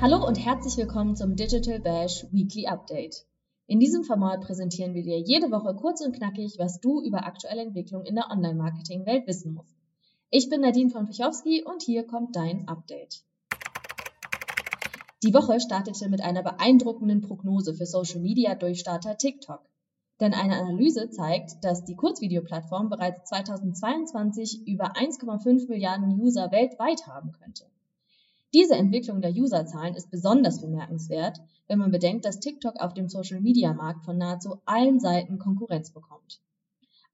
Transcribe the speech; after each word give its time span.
Hallo 0.00 0.24
und 0.24 0.36
herzlich 0.36 0.76
willkommen 0.76 1.16
zum 1.16 1.34
Digital 1.34 1.80
Bash 1.80 2.24
Weekly 2.30 2.68
Update. 2.68 3.26
In 3.66 3.80
diesem 3.80 4.04
Format 4.04 4.42
präsentieren 4.42 4.94
wir 4.94 5.02
dir 5.02 5.18
jede 5.18 5.50
Woche 5.50 5.74
kurz 5.74 6.02
und 6.02 6.14
knackig, 6.14 6.56
was 6.56 6.78
du 6.78 7.02
über 7.02 7.26
aktuelle 7.26 7.62
Entwicklungen 7.62 8.06
in 8.06 8.14
der 8.14 8.30
Online-Marketing-Welt 8.30 9.26
wissen 9.26 9.54
musst. 9.54 9.76
Ich 10.30 10.48
bin 10.48 10.60
Nadine 10.60 10.90
von 10.90 11.06
Pichowski 11.06 11.64
und 11.64 11.82
hier 11.82 12.06
kommt 12.06 12.36
dein 12.36 12.68
Update. 12.68 13.24
Die 15.24 15.34
Woche 15.34 15.58
startete 15.58 16.08
mit 16.08 16.22
einer 16.22 16.44
beeindruckenden 16.44 17.20
Prognose 17.20 17.74
für 17.74 17.86
Social 17.86 18.20
Media 18.20 18.54
Durchstarter 18.54 19.18
TikTok. 19.18 19.68
Denn 20.20 20.32
eine 20.32 20.60
Analyse 20.60 21.10
zeigt, 21.10 21.64
dass 21.64 21.84
die 21.84 21.96
Kurzvideoplattform 21.96 22.88
bereits 22.88 23.30
2022 23.30 24.64
über 24.68 24.92
1,5 24.92 25.66
Milliarden 25.66 26.20
User 26.20 26.52
weltweit 26.52 27.08
haben 27.08 27.32
könnte. 27.32 27.64
Diese 28.54 28.74
Entwicklung 28.74 29.20
der 29.20 29.32
Userzahlen 29.32 29.94
ist 29.94 30.10
besonders 30.10 30.60
bemerkenswert, 30.62 31.38
wenn 31.66 31.78
man 31.78 31.90
bedenkt, 31.90 32.24
dass 32.24 32.40
TikTok 32.40 32.76
auf 32.80 32.94
dem 32.94 33.08
Social-Media-Markt 33.08 34.06
von 34.06 34.16
nahezu 34.16 34.62
allen 34.64 35.00
Seiten 35.00 35.38
Konkurrenz 35.38 35.92
bekommt. 35.92 36.40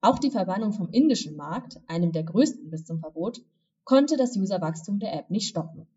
Auch 0.00 0.20
die 0.20 0.30
Verbannung 0.30 0.72
vom 0.72 0.90
indischen 0.90 1.34
Markt, 1.34 1.80
einem 1.88 2.12
der 2.12 2.22
größten 2.22 2.70
bis 2.70 2.84
zum 2.84 3.00
Verbot, 3.00 3.40
konnte 3.82 4.16
das 4.16 4.36
Userwachstum 4.36 5.00
der 5.00 5.12
App 5.12 5.30
nicht 5.30 5.48
stoppen. 5.48 5.88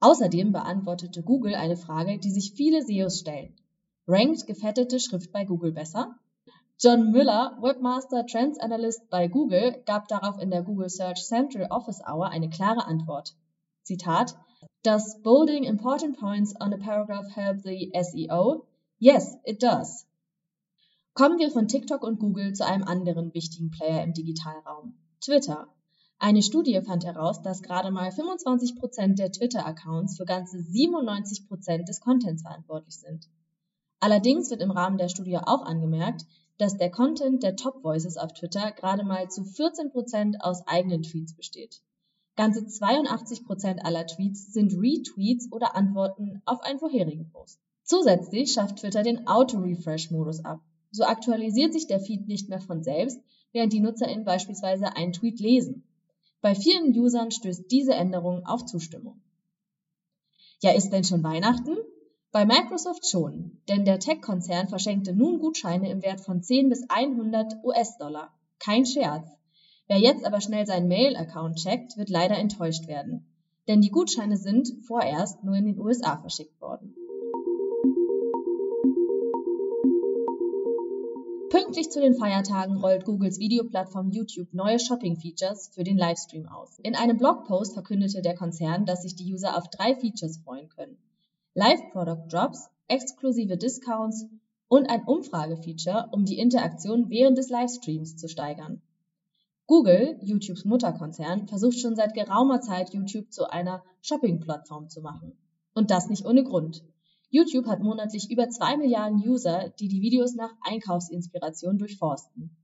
Außerdem 0.00 0.50
beantwortete 0.50 1.22
Google 1.22 1.54
eine 1.54 1.76
Frage, 1.76 2.18
die 2.18 2.30
sich 2.30 2.52
viele 2.52 2.82
SEOs 2.82 3.20
stellen. 3.20 3.54
Rankt 4.08 4.46
gefettete 4.46 4.98
Schrift 4.98 5.30
bei 5.30 5.44
Google 5.44 5.72
besser? 5.72 6.18
John 6.80 7.12
Müller, 7.12 7.56
Webmaster 7.60 8.26
Trends 8.26 8.58
Analyst 8.58 9.08
bei 9.08 9.28
Google, 9.28 9.82
gab 9.86 10.08
darauf 10.08 10.38
in 10.38 10.50
der 10.50 10.62
Google 10.62 10.90
Search 10.90 11.24
Central 11.24 11.68
Office 11.70 12.00
Hour 12.06 12.28
eine 12.28 12.50
klare 12.50 12.86
Antwort. 12.86 13.34
Zitat, 13.86 14.34
Does 14.82 15.14
bolding 15.22 15.62
important 15.62 16.18
points 16.18 16.52
on 16.60 16.72
a 16.72 16.76
paragraph 16.76 17.30
help 17.30 17.62
the 17.62 17.92
SEO? 17.94 18.66
Yes, 18.98 19.36
it 19.44 19.60
does. 19.60 20.04
Kommen 21.14 21.38
wir 21.38 21.52
von 21.52 21.68
TikTok 21.68 22.02
und 22.02 22.18
Google 22.18 22.52
zu 22.52 22.66
einem 22.66 22.82
anderen 22.82 23.32
wichtigen 23.32 23.70
Player 23.70 24.02
im 24.02 24.12
Digitalraum, 24.12 24.98
Twitter. 25.20 25.68
Eine 26.18 26.42
Studie 26.42 26.80
fand 26.84 27.04
heraus, 27.04 27.42
dass 27.42 27.62
gerade 27.62 27.92
mal 27.92 28.08
25% 28.08 29.14
der 29.14 29.30
Twitter-Accounts 29.30 30.16
für 30.16 30.24
ganze 30.24 30.56
97% 30.56 31.84
des 31.84 32.00
Contents 32.00 32.42
verantwortlich 32.42 32.98
sind. 32.98 33.28
Allerdings 34.00 34.50
wird 34.50 34.62
im 34.62 34.72
Rahmen 34.72 34.98
der 34.98 35.10
Studie 35.10 35.38
auch 35.38 35.62
angemerkt, 35.62 36.24
dass 36.58 36.76
der 36.76 36.90
Content 36.90 37.44
der 37.44 37.54
Top 37.54 37.84
Voices 37.84 38.16
auf 38.16 38.32
Twitter 38.32 38.72
gerade 38.72 39.04
mal 39.04 39.30
zu 39.30 39.42
14% 39.42 40.40
aus 40.40 40.66
eigenen 40.66 41.04
Tweets 41.04 41.36
besteht. 41.36 41.82
Ganze 42.36 42.66
82 42.66 43.44
Prozent 43.44 43.84
aller 43.84 44.06
Tweets 44.06 44.52
sind 44.52 44.74
Retweets 44.74 45.50
oder 45.50 45.74
Antworten 45.74 46.42
auf 46.44 46.60
einen 46.60 46.78
vorherigen 46.78 47.30
Post. 47.30 47.58
Zusätzlich 47.82 48.52
schafft 48.52 48.76
Twitter 48.76 49.02
den 49.02 49.26
Auto-Refresh-Modus 49.26 50.44
ab. 50.44 50.60
So 50.90 51.04
aktualisiert 51.04 51.72
sich 51.72 51.86
der 51.86 52.00
Feed 52.00 52.28
nicht 52.28 52.48
mehr 52.48 52.60
von 52.60 52.82
selbst, 52.82 53.20
während 53.52 53.72
die 53.72 53.80
NutzerInnen 53.80 54.24
beispielsweise 54.24 54.96
einen 54.96 55.12
Tweet 55.12 55.40
lesen. 55.40 55.84
Bei 56.42 56.54
vielen 56.54 56.96
Usern 56.96 57.30
stößt 57.30 57.70
diese 57.70 57.94
Änderung 57.94 58.44
auf 58.44 58.66
Zustimmung. 58.66 59.22
Ja, 60.60 60.72
ist 60.72 60.90
denn 60.90 61.04
schon 61.04 61.22
Weihnachten? 61.22 61.76
Bei 62.32 62.44
Microsoft 62.44 63.08
schon, 63.08 63.62
denn 63.68 63.86
der 63.86 63.98
Tech-Konzern 63.98 64.68
verschenkte 64.68 65.14
nun 65.14 65.38
Gutscheine 65.38 65.90
im 65.90 66.02
Wert 66.02 66.20
von 66.20 66.42
10 66.42 66.68
bis 66.68 66.84
100 66.90 67.64
US-Dollar. 67.64 68.34
Kein 68.58 68.84
Scherz. 68.84 69.26
Wer 69.88 69.98
jetzt 69.98 70.24
aber 70.24 70.40
schnell 70.40 70.66
seinen 70.66 70.88
Mail-Account 70.88 71.58
checkt, 71.58 71.96
wird 71.96 72.10
leider 72.10 72.36
enttäuscht 72.36 72.88
werden. 72.88 73.24
Denn 73.68 73.80
die 73.80 73.90
Gutscheine 73.90 74.36
sind 74.36 74.68
vorerst 74.84 75.44
nur 75.44 75.54
in 75.54 75.64
den 75.64 75.78
USA 75.78 76.16
verschickt 76.16 76.60
worden. 76.60 76.94
Pünktlich 81.50 81.90
zu 81.90 82.00
den 82.00 82.16
Feiertagen 82.16 82.78
rollt 82.78 83.04
Googles 83.04 83.38
Videoplattform 83.38 84.10
YouTube 84.10 84.52
neue 84.52 84.80
Shopping-Features 84.80 85.70
für 85.72 85.84
den 85.84 85.96
Livestream 85.96 86.48
aus. 86.48 86.80
In 86.80 86.96
einem 86.96 87.16
Blogpost 87.16 87.74
verkündete 87.74 88.22
der 88.22 88.34
Konzern, 88.34 88.86
dass 88.86 89.02
sich 89.02 89.14
die 89.14 89.32
User 89.32 89.56
auf 89.56 89.68
drei 89.70 89.94
Features 89.94 90.38
freuen 90.38 90.68
können. 90.68 90.98
Live-Product-Drops, 91.54 92.68
exklusive 92.88 93.56
Discounts 93.56 94.26
und 94.66 94.90
ein 94.90 95.04
Umfrage-Feature, 95.04 96.08
um 96.10 96.24
die 96.24 96.38
Interaktion 96.38 97.08
während 97.08 97.38
des 97.38 97.50
Livestreams 97.50 98.16
zu 98.16 98.28
steigern. 98.28 98.82
Google, 99.68 100.16
YouTubes 100.22 100.64
Mutterkonzern, 100.64 101.48
versucht 101.48 101.80
schon 101.80 101.96
seit 101.96 102.14
geraumer 102.14 102.60
Zeit, 102.60 102.94
YouTube 102.94 103.32
zu 103.32 103.50
einer 103.50 103.82
Shopping-Plattform 104.00 104.88
zu 104.88 105.00
machen. 105.00 105.32
Und 105.74 105.90
das 105.90 106.08
nicht 106.08 106.24
ohne 106.24 106.44
Grund. 106.44 106.84
YouTube 107.30 107.66
hat 107.66 107.80
monatlich 107.80 108.30
über 108.30 108.48
zwei 108.48 108.76
Milliarden 108.76 109.18
User, 109.18 109.72
die 109.80 109.88
die 109.88 110.00
Videos 110.00 110.36
nach 110.36 110.52
Einkaufsinspiration 110.62 111.78
durchforsten. 111.78 112.56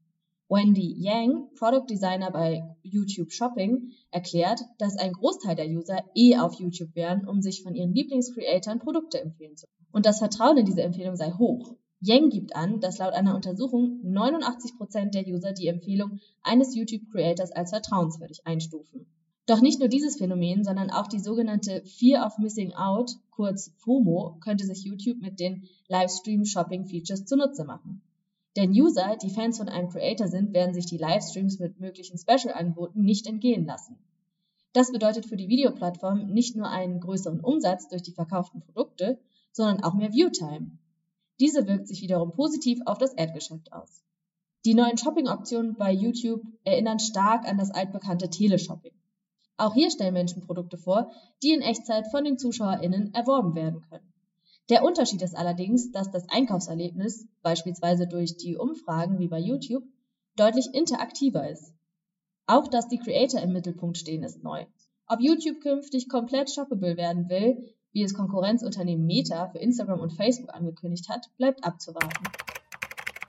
Wendy 0.49 0.95
Yang, 0.97 1.49
Product 1.59 1.87
Designer 1.91 2.31
bei 2.31 2.63
YouTube 2.83 3.33
Shopping, 3.33 3.91
erklärt, 4.13 4.61
dass 4.79 4.97
ein 4.97 5.13
Großteil 5.13 5.57
der 5.57 5.69
User 5.69 6.05
eh 6.15 6.37
auf 6.37 6.55
YouTube 6.61 6.95
wären, 6.95 7.27
um 7.27 7.43
sich 7.43 7.65
von 7.65 7.75
ihren 7.75 7.95
Lieblingscreatoren 7.95 8.79
Produkte 8.79 9.21
empfehlen 9.21 9.57
zu 9.57 9.67
können. 9.67 9.89
Und 9.91 10.07
das 10.07 10.21
Vertrauen 10.21 10.59
in 10.59 10.67
diese 10.67 10.83
Empfehlung 10.83 11.17
sei 11.17 11.33
hoch. 11.33 11.75
Yang 12.05 12.31
gibt 12.31 12.57
an, 12.57 12.81
dass 12.81 12.99
laut 12.99 13.15
einer 13.15 13.37
Untersuchung 13.37 14.01
89% 14.05 15.11
der 15.11 15.25
User 15.25 15.53
die 15.53 15.69
Empfehlung 15.69 16.19
eines 16.43 16.75
YouTube-Creators 16.75 17.53
als 17.53 17.71
vertrauenswürdig 17.71 18.45
einstufen. 18.45 19.07
Doch 19.47 19.61
nicht 19.61 19.79
nur 19.79 19.89
dieses 19.89 20.17
Phänomen, 20.17 20.65
sondern 20.65 20.91
auch 20.91 21.07
die 21.07 21.21
sogenannte 21.21 21.85
Fear 21.85 22.27
of 22.27 22.39
Missing 22.39 22.73
Out, 22.73 23.13
kurz 23.31 23.73
FOMO, 23.79 24.39
könnte 24.41 24.67
sich 24.67 24.83
YouTube 24.83 25.21
mit 25.21 25.39
den 25.39 25.69
Livestream-Shopping-Features 25.87 27.25
zunutze 27.25 27.65
machen. 27.65 28.03
Denn 28.57 28.73
User, 28.73 29.17
die 29.23 29.31
Fans 29.31 29.59
von 29.59 29.69
einem 29.69 29.89
Creator 29.89 30.27
sind, 30.27 30.53
werden 30.53 30.75
sich 30.75 30.87
die 30.87 30.99
Livestreams 30.99 31.61
mit 31.61 31.79
möglichen 31.79 32.19
Special-Angeboten 32.19 33.03
nicht 33.03 33.29
entgehen 33.29 33.65
lassen. 33.65 33.97
Das 34.73 34.91
bedeutet 34.91 35.27
für 35.27 35.37
die 35.37 35.49
Videoplattform 35.49 36.33
nicht 36.33 36.57
nur 36.57 36.69
einen 36.69 36.99
größeren 36.99 37.39
Umsatz 37.39 37.87
durch 37.87 38.03
die 38.03 38.13
verkauften 38.13 38.61
Produkte, 38.61 39.21
sondern 39.53 39.85
auch 39.85 39.95
mehr 39.95 40.13
Viewtime. 40.13 40.79
Diese 41.41 41.67
wirkt 41.67 41.89
sich 41.89 42.03
wiederum 42.03 42.33
positiv 42.33 42.81
auf 42.87 42.99
das 42.99 43.17
Ad-Geschäft 43.17 43.73
aus. 43.73 44.03
Die 44.65 44.75
neuen 44.75 44.97
Shopping-Optionen 44.97 45.77
bei 45.77 45.93
YouTube 45.93 46.43
erinnern 46.65 47.01
stark 47.01 47.47
an 47.49 47.59
das 47.59 47.71
altbekannte 47.71 48.31
Teleshopping. 48.31 48.95
Auch 49.57 49.75
hier 49.75 49.91
stellen 49.91 50.15
Menschen 50.15 50.47
Produkte 50.47 50.79
vor, 50.79 51.11
die 51.43 51.53
in 51.53 51.63
Echtzeit 51.63 52.07
von 52.11 52.25
den 52.25 52.39
ZuschauerInnen 52.39 53.13
erworben 53.15 53.55
werden 53.55 53.83
können. 53.89 54.13
Der 54.69 54.85
Unterschied 54.85 55.23
ist 55.23 55.37
allerdings, 55.37 55.91
dass 55.91 56.11
das 56.11 56.29
Einkaufserlebnis, 56.29 57.27
beispielsweise 57.43 58.07
durch 58.07 58.37
die 58.37 58.57
Umfragen 58.57 59.19
wie 59.19 59.29
bei 59.29 59.39
YouTube, 59.39 59.85
deutlich 60.37 60.69
interaktiver 60.73 61.49
ist. 61.51 61.75
Auch 62.47 62.69
dass 62.69 62.89
die 62.89 62.99
Creator 62.99 63.41
im 63.41 63.53
Mittelpunkt 63.53 63.99
stehen, 63.99 64.23
ist 64.23 64.43
neu. 64.43 64.65
Ob 65.07 65.21
YouTube 65.21 65.61
künftig 65.61 66.09
komplett 66.09 66.51
shoppable 66.51 66.97
werden 66.97 67.29
will, 67.29 67.75
wie 67.93 68.03
es 68.03 68.15
Konkurrenzunternehmen 68.15 69.07
Meta 69.07 69.49
für 69.49 69.59
Instagram 69.59 70.01
und 70.01 70.13
Facebook 70.13 70.55
angekündigt 70.55 71.09
hat, 71.09 71.31
bleibt 71.37 71.65
abzuwarten. 71.65 72.25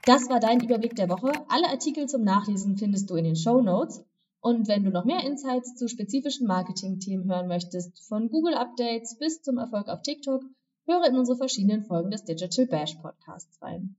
Das 0.06 0.28
war 0.28 0.40
dein 0.40 0.60
Überblick 0.60 0.96
der 0.96 1.08
Woche. 1.08 1.32
Alle 1.48 1.68
Artikel 1.68 2.06
zum 2.08 2.24
Nachlesen 2.24 2.76
findest 2.76 3.08
du 3.08 3.16
in 3.16 3.24
den 3.24 3.36
Show 3.36 3.62
Notes. 3.62 4.04
Und 4.40 4.68
wenn 4.68 4.84
du 4.84 4.90
noch 4.90 5.06
mehr 5.06 5.24
Insights 5.24 5.74
zu 5.76 5.88
spezifischen 5.88 6.46
Marketing-Themen 6.46 7.30
hören 7.30 7.48
möchtest, 7.48 8.06
von 8.06 8.28
Google 8.28 8.54
Updates 8.54 9.16
bis 9.18 9.40
zum 9.40 9.56
Erfolg 9.56 9.88
auf 9.88 10.02
TikTok, 10.02 10.42
höre 10.86 11.06
in 11.06 11.16
unsere 11.16 11.38
verschiedenen 11.38 11.82
Folgen 11.82 12.10
des 12.10 12.24
Digital 12.24 12.66
Bash 12.66 12.94
Podcasts 12.96 13.62
rein. 13.62 13.96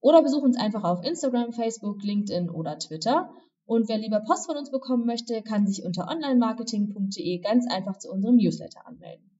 Oder 0.00 0.22
besuch 0.22 0.42
uns 0.42 0.56
einfach 0.56 0.84
auf 0.84 1.04
Instagram, 1.04 1.52
Facebook, 1.52 2.02
LinkedIn 2.02 2.48
oder 2.48 2.78
Twitter. 2.78 3.30
Und 3.66 3.88
wer 3.88 3.98
lieber 3.98 4.20
Post 4.20 4.46
von 4.46 4.56
uns 4.56 4.70
bekommen 4.70 5.04
möchte, 5.04 5.42
kann 5.42 5.66
sich 5.66 5.84
unter 5.84 6.08
onlinemarketing.de 6.08 7.38
ganz 7.40 7.70
einfach 7.70 7.98
zu 7.98 8.10
unserem 8.10 8.36
Newsletter 8.36 8.86
anmelden. 8.86 9.31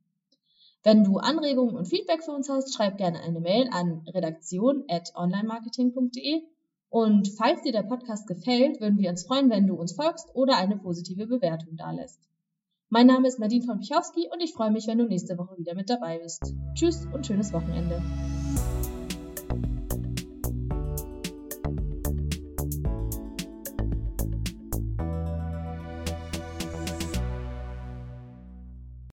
Wenn 0.85 1.05
du 1.05 1.19
Anregungen 1.19 1.77
und 1.77 1.87
Feedback 1.87 2.25
für 2.25 2.33
uns 2.33 2.49
hast, 2.49 2.75
schreib 2.75 2.99
gerne 2.99 3.21
eine 3.21 3.39
Mail 3.39 3.69
an 3.71 4.05
redaktion.onlinemarketing.de. 4.13 6.43
Und 6.89 7.29
falls 7.39 7.63
dir 7.63 7.71
der 7.71 7.85
Podcast 7.85 8.27
gefällt, 8.27 8.81
würden 8.81 8.99
wir 8.99 9.11
uns 9.11 9.25
freuen, 9.25 9.49
wenn 9.49 9.69
du 9.69 9.77
uns 9.77 9.93
folgst 9.93 10.35
oder 10.35 10.57
eine 10.57 10.77
positive 10.77 11.29
Bewertung 11.29 11.77
dalässt. 11.77 12.29
Mein 12.89 13.07
Name 13.07 13.29
ist 13.29 13.39
Nadine 13.39 13.65
von 13.65 13.79
Pichowski 13.79 14.29
und 14.33 14.41
ich 14.41 14.53
freue 14.53 14.73
mich, 14.73 14.89
wenn 14.89 14.99
du 14.99 15.07
nächste 15.07 15.39
Woche 15.39 15.57
wieder 15.57 15.75
mit 15.75 15.89
dabei 15.89 16.19
bist. 16.19 16.53
Tschüss 16.75 17.07
und 17.13 17.25
schönes 17.27 17.53
Wochenende. 17.53 18.03